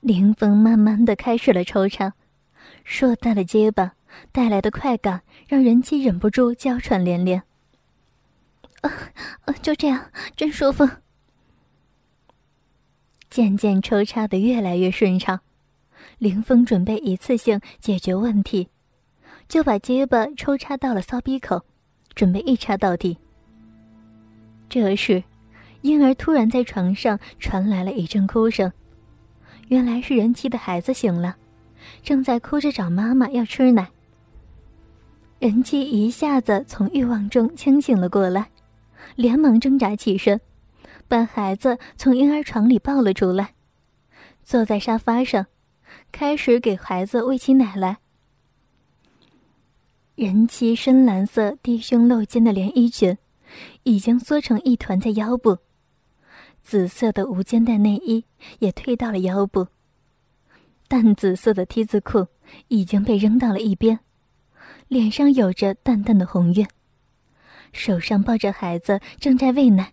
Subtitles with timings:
[0.00, 2.14] 林峰慢慢的开始了抽插，
[2.84, 3.92] 硕大的结巴
[4.32, 7.42] 带来的快感让人妻忍不住娇喘连连。
[8.80, 8.90] 啊
[9.44, 10.88] 啊，就这样，真舒服。
[13.28, 15.40] 渐渐抽插的越来越顺畅，
[16.16, 18.68] 林峰准备一次性解决问题，
[19.48, 21.62] 就把结巴抽插到了骚逼口，
[22.14, 23.18] 准备一插到底。
[24.70, 25.22] 这时，
[25.82, 28.72] 婴儿突然在床上传来了一阵哭声。
[29.70, 31.36] 原来是人妻的孩子醒了，
[32.02, 33.88] 正在哭着找妈妈要吃奶。
[35.38, 38.50] 人妻一下子从欲望中清醒了过来，
[39.14, 40.40] 连忙挣扎起身，
[41.06, 43.54] 把孩子从婴儿床里抱了出来，
[44.42, 45.46] 坐在沙发上，
[46.10, 47.98] 开始给孩子喂起奶来。
[50.16, 53.16] 人妻深蓝色低胸露肩的连衣裙，
[53.84, 55.58] 已经缩成一团在腰部。
[56.62, 58.24] 紫色的无肩带内衣
[58.60, 59.68] 也退到了腰部，
[60.88, 62.26] 淡紫色的 T 字裤
[62.68, 64.00] 已经被扔到了一边，
[64.88, 66.66] 脸上有着淡淡的红晕，
[67.72, 69.92] 手上抱着孩子正在喂奶。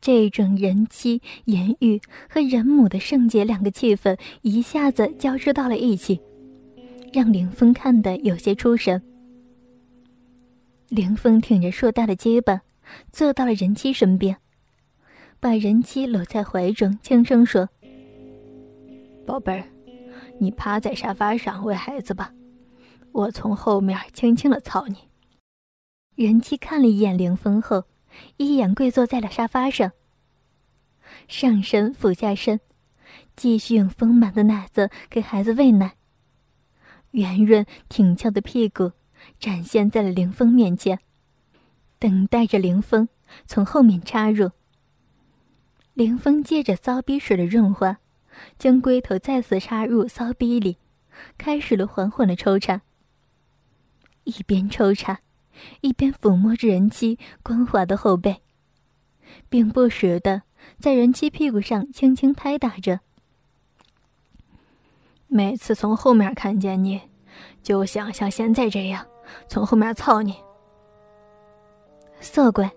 [0.00, 6.20] 这种人妻、言语和人母的圣洁两个气氛一下子交织到了一起，
[7.12, 9.02] 让凌风看得有些出神。
[10.88, 12.60] 凌风挺着硕大的肩膀，
[13.10, 14.36] 坐到了人妻身边。
[15.38, 17.68] 把人妻搂在怀中，轻声说
[19.26, 19.68] ：“宝贝儿，
[20.38, 22.32] 你趴在沙发上喂孩子吧，
[23.12, 24.96] 我从后面轻轻的操你。”
[26.16, 27.84] 人妻看了一眼凌风后，
[28.38, 29.92] 一眼跪坐在了沙发上，
[31.28, 32.58] 上身俯下身，
[33.36, 35.96] 继续用丰满的奶子给孩子喂奶。
[37.10, 38.92] 圆润挺翘的屁股
[39.38, 40.98] 展现在了凌风面前，
[41.98, 43.08] 等待着凌风
[43.46, 44.50] 从后面插入。
[45.96, 47.96] 凌风借着骚逼水的润滑，
[48.58, 50.76] 将龟头再次插入骚逼里，
[51.38, 52.82] 开始了缓缓的抽插。
[54.24, 55.20] 一边抽插，
[55.80, 58.42] 一边抚摸着人妻光滑的后背，
[59.48, 60.42] 并不时的
[60.78, 63.00] 在人妻屁股上轻轻拍打着。
[65.28, 67.00] 每次从后面看见你，
[67.62, 69.06] 就想像现在这样
[69.48, 70.36] 从后面操你。
[72.20, 72.70] 色鬼，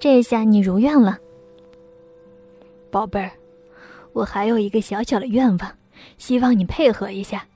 [0.00, 1.16] 这下你如愿了。
[2.90, 3.30] 宝贝儿，
[4.12, 5.72] 我还有一个小小的愿望，
[6.18, 7.46] 希望你配合一下。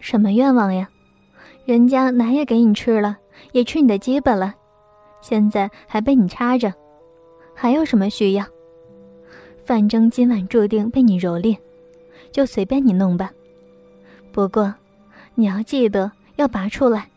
[0.00, 0.88] 什么愿望呀？
[1.64, 3.18] 人家奶也给你吃了，
[3.52, 4.54] 也吃你的鸡巴了，
[5.20, 6.72] 现在还被你插着，
[7.54, 8.46] 还有什么需要？
[9.64, 11.58] 反正今晚注定被你蹂躏，
[12.30, 13.30] 就随便你弄吧。
[14.32, 14.72] 不过，
[15.34, 17.10] 你要记得要拔出来。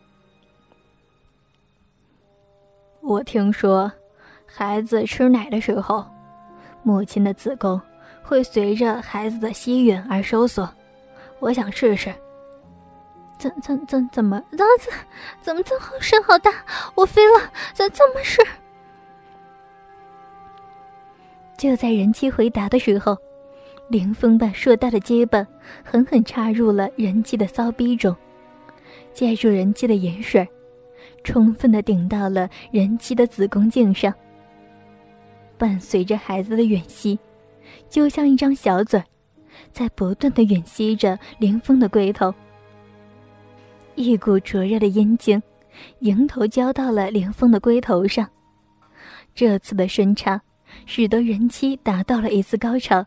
[3.02, 3.90] 我听说，
[4.44, 6.04] 孩子吃奶的时候。
[6.82, 7.80] 母亲的子宫
[8.22, 10.68] 会随着孩子的吸吮而收缩，
[11.38, 12.14] 我想试试。
[13.38, 14.92] 怎怎怎怎么怎怎
[15.40, 16.52] 怎么这么声好大？
[16.94, 17.50] 我飞了！
[17.72, 18.38] 怎这么是？
[21.56, 23.16] 就在人妻回答的时候，
[23.88, 25.46] 凌风把硕大的结巴
[25.82, 28.14] 狠狠插入了人妻的骚逼中，
[29.14, 30.46] 借助人妻的盐水，
[31.24, 34.12] 充分的顶到了人妻的子宫颈上。
[35.60, 37.18] 伴随着孩子的吮吸，
[37.90, 39.04] 就像一张小嘴，
[39.74, 42.34] 在不断的吮吸着凌峰的龟头。
[43.94, 45.42] 一股灼热的阴茎
[45.98, 48.26] 迎头浇到了凌峰的龟头上。
[49.34, 50.40] 这次的深插，
[50.86, 53.04] 使得人妻达到了一次高潮。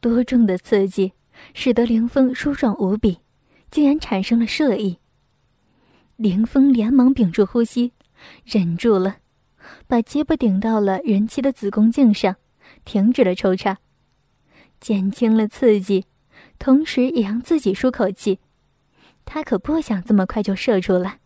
[0.00, 1.14] 多重的刺激，
[1.52, 3.18] 使得凌峰舒爽无比，
[3.72, 5.00] 竟然产生了射意。
[6.14, 7.90] 凌峰连忙屏住呼吸，
[8.44, 9.16] 忍住了。
[9.86, 12.36] 把鸡巴顶到了人妻的子宫颈上，
[12.84, 13.78] 停止了抽插，
[14.80, 16.06] 减轻了刺激，
[16.58, 18.38] 同时也让自己舒口气。
[19.24, 21.18] 他可不想这么快就射出来。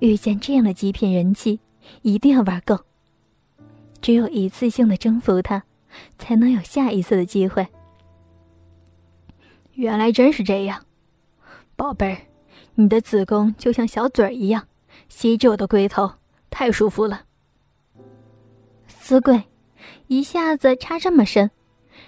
[0.00, 1.60] 遇见这样的极品人妻，
[2.02, 2.80] 一定要玩够。
[4.00, 5.64] 只有一次性的征服他，
[6.18, 7.66] 才能有下一次的机会。
[9.74, 10.84] 原来真是这样，
[11.76, 12.18] 宝贝儿，
[12.74, 14.68] 你的子宫就像小嘴儿一样，
[15.08, 16.12] 吸着我的龟头，
[16.50, 17.24] 太舒服了。
[19.06, 19.38] 死鬼，
[20.06, 21.50] 一下子插这么深，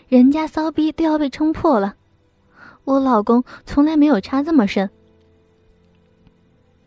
[0.09, 1.95] 人家骚逼都要被撑破了。
[2.85, 4.89] 我老公从来没有插这么深。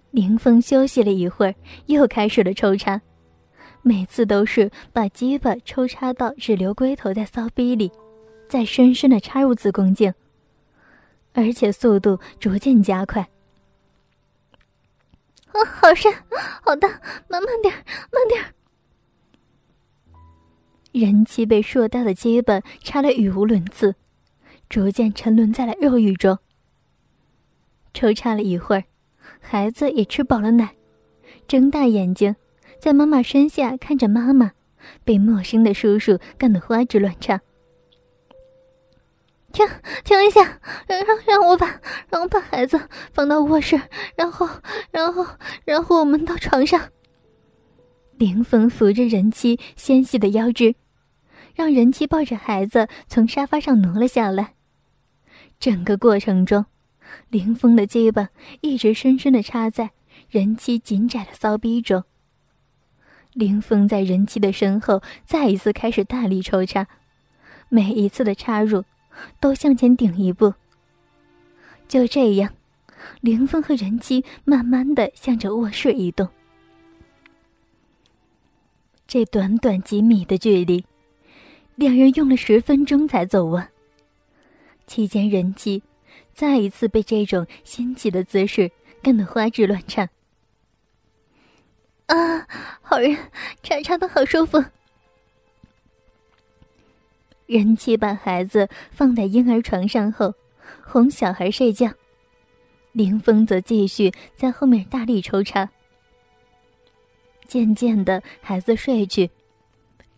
[0.10, 1.54] 林峰休息了一会儿，
[1.86, 3.00] 又开始了抽插，
[3.84, 7.92] 每次都是把鸡巴抽插到只留龟头在骚逼里，
[8.48, 10.12] 再深深的插入子宫颈，
[11.34, 13.22] 而且速度逐渐加快。
[15.50, 16.12] 啊，好深，
[16.64, 16.88] 好大，
[17.28, 17.72] 慢慢点，
[18.12, 18.44] 慢点。
[21.00, 23.96] 人妻被硕大的结巴插得语无伦次，
[24.68, 26.38] 逐渐沉沦在了肉欲中。
[27.94, 28.84] 抽插了一会儿，
[29.40, 30.76] 孩子也吃饱了奶，
[31.48, 32.36] 睁大眼睛，
[32.80, 34.52] 在妈妈身下看着妈妈，
[35.06, 37.42] 被陌生的叔叔干得花枝乱颤。
[39.52, 39.66] 停，
[40.04, 42.80] 停一下，让让让我把让我把孩子
[43.14, 43.82] 放到卧室，
[44.16, 44.48] 然后
[44.92, 45.26] 然后
[45.66, 46.90] 然后我们到床上。
[48.18, 50.76] 凌风扶着人妻纤细的腰肢，
[51.60, 54.54] 让人妻抱着孩子从沙发上挪了下来。
[55.60, 56.66] 整个过程中，
[57.28, 58.30] 凌风的肩膀
[58.62, 59.92] 一直深深的插在
[60.30, 62.06] 人妻紧窄的骚逼中。
[63.34, 66.88] 凌风在人妻的身后再一次开始大力抽插，
[67.68, 68.86] 每一次的插入。
[69.42, 70.54] 都向前顶一步。
[71.90, 72.54] 就这样，
[73.20, 76.30] 凌风和人妻慢慢的向着卧室移动。
[79.06, 80.86] 这短短几米的距离，
[81.80, 83.66] 两人用了十分钟才走完。
[84.86, 85.82] 期间，人妻
[86.34, 88.70] 再一次被这种新奇的姿势
[89.02, 90.10] 干得花枝乱颤。
[92.08, 92.46] 啊，
[92.82, 93.18] 好人，
[93.64, 94.62] 插插的好舒服。
[97.46, 100.34] 人妻把孩子放在婴儿床上后，
[100.84, 101.90] 哄小孩睡觉。
[102.92, 105.70] 凌风则继续在后面大力抽插。
[107.48, 109.32] 渐渐的，孩子睡去，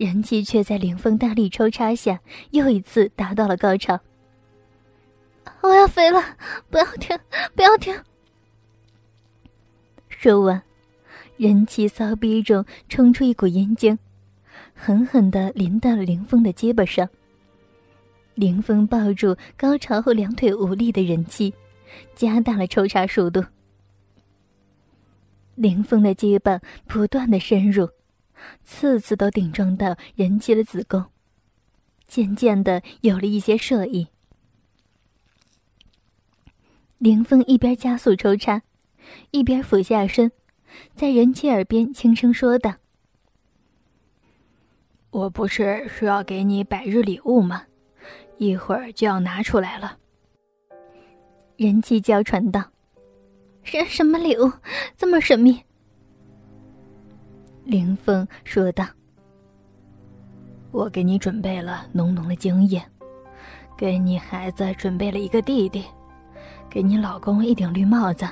[0.01, 2.19] 人气却在凌风大力抽插下
[2.49, 3.99] 又一次达到了高潮。
[5.61, 6.19] 我要飞了！
[6.71, 7.15] 不要停！
[7.55, 7.95] 不要停！
[10.09, 10.59] 说完，
[11.37, 13.95] 人气骚逼中冲出一股阴茎，
[14.73, 17.07] 狠狠的淋到了凌风的肩膀上。
[18.33, 21.53] 凌风抱住高潮后两腿无力的人气，
[22.15, 23.45] 加大了抽插速度。
[25.53, 27.87] 凌风的肩膀不断的深入，
[28.63, 31.05] 次次都顶撞到人妻的子宫，
[32.07, 34.07] 渐渐的有了一些射意。
[36.97, 38.61] 凌风一边加速抽插，
[39.31, 40.31] 一边俯下身，
[40.95, 42.75] 在人妻耳边轻声说道
[45.09, 47.63] ：“我不是说要给你百日礼物吗？”
[48.37, 49.97] 一会儿就要拿出来了。
[51.57, 52.71] 人气娇喘道
[53.61, 54.51] ：“什什么礼物
[54.97, 55.63] 这么神秘？”
[57.63, 58.85] 林峰说道
[60.71, 62.81] ：“我给你准备了浓浓的精液，
[63.77, 65.85] 给你孩子准备了一个弟弟，
[66.69, 68.27] 给你老公一顶绿帽子。”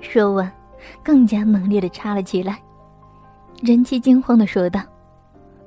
[0.00, 0.50] 说完，
[1.02, 2.62] 更加猛烈的插了起来。
[3.60, 4.80] 人气惊慌的说道。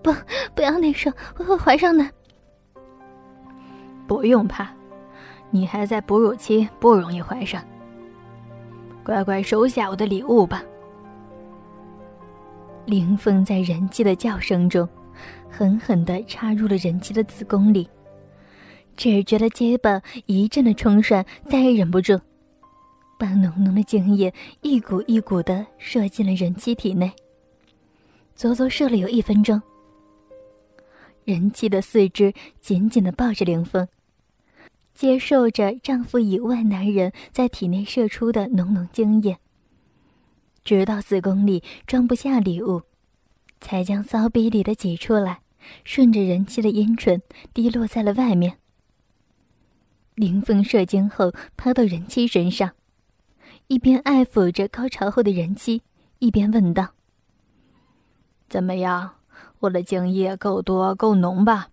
[0.01, 0.11] 不，
[0.55, 2.03] 不要内射，我会怀上的。
[4.07, 4.67] 不用怕，
[5.51, 7.61] 你还在哺乳期，不容易怀上。
[9.03, 10.63] 乖乖收下我的礼物吧。
[12.85, 14.87] 凌风在人妻的叫声中，
[15.49, 17.87] 狠狠地插入了人妻的子宫里，
[18.97, 22.19] 只觉得肩膀一阵的冲涮，再也忍不住，
[23.17, 27.11] 把浓浓的精液一股一股的射进了人妻体内，
[28.35, 29.61] 足足射了有一分钟。
[31.23, 33.87] 人妻的四肢紧紧的抱着凌风，
[34.95, 39.37] 接受着丈夫以外男人在体内射出的浓浓精液，
[40.63, 42.83] 直到子宫里装不下礼物，
[43.59, 45.41] 才将骚逼里的挤出来，
[45.83, 47.21] 顺着人妻的阴唇
[47.53, 48.57] 滴落在了外面。
[50.15, 52.71] 凌风射精后趴到人妻身上，
[53.67, 55.81] 一边爱抚着高潮后的人妻，
[56.19, 56.89] 一边问道
[58.49, 59.15] ：“怎么样？”
[59.61, 61.69] 我的精液够多够浓吧？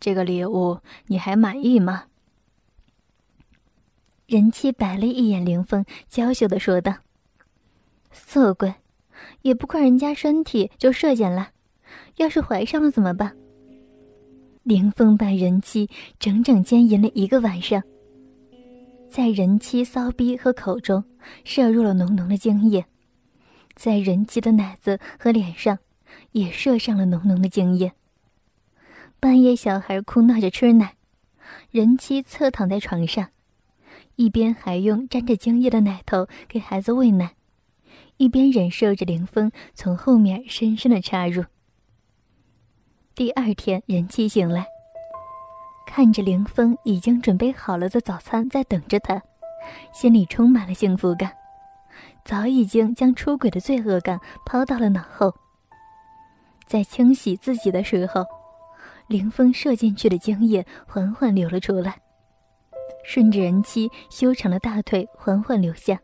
[0.00, 2.06] 这个礼物你还满意吗？
[4.26, 6.96] 人妻白了一眼凌风，娇羞的说道
[8.12, 8.74] ：“色鬼，
[9.40, 11.50] 也不看人家身体就射箭了，
[12.16, 13.36] 要是怀上了怎么办？”
[14.62, 17.82] 凌风把人妻整整奸淫了一个晚上，
[19.10, 21.02] 在人妻骚逼和口中
[21.44, 22.86] 射入了浓浓的精液，
[23.74, 25.78] 在人妻的奶子和脸上。
[26.32, 27.92] 也射上了浓浓的精液。
[29.18, 30.94] 半夜，小孩哭闹着吃奶，
[31.70, 33.30] 人妻侧躺在床上，
[34.16, 37.34] 一边还用沾着精液的奶头给孩子喂奶，
[38.22, 41.42] 一边忍受着凌风从后面深深的插入。
[43.16, 44.64] 第二天，人妻醒来，
[45.88, 49.20] 看着凌风已经准备好了的早餐在等着他，
[49.92, 51.32] 心里充满了幸福感，
[52.24, 55.34] 早已经将出轨的罪恶感抛到了脑后。
[56.64, 58.24] 在清洗自己的时候，
[59.08, 62.00] 凌风射进去的精液缓缓流了出来，
[63.02, 65.98] 顺着人妻修长的大腿缓缓流下。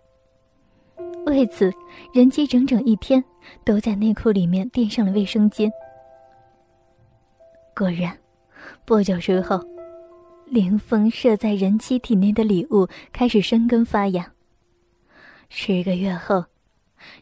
[1.27, 1.73] 为此，
[2.13, 3.23] 人妻整整一天
[3.65, 5.71] 都在内裤里面垫上了卫生巾。
[7.77, 8.17] 果然，
[8.85, 9.61] 不久之后，
[10.47, 14.33] 凌风射在人妻体内的礼物开始生根发芽。
[15.49, 16.45] 十个月后，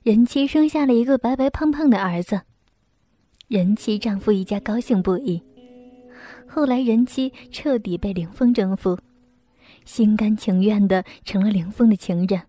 [0.03, 2.41] 人妻生下了一个白白胖胖的儿子。
[3.49, 5.43] 人妻丈夫一家高兴不已。
[6.49, 8.99] 后来，人妻彻底被凌风征服，
[9.85, 12.41] 心甘情愿的成了凌风的情人。